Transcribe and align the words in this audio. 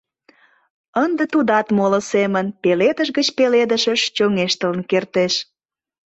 Ынде 1.03 1.23
тудат 1.33 1.67
моло 1.77 1.99
семын 2.11 2.45
пеледыш 2.61 3.09
гыч 3.17 3.27
пеледышыш 3.37 4.01
чоҥештылын 4.15 4.81
кертеш. 4.91 5.33